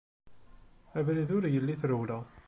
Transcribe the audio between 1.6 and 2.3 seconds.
i trewla.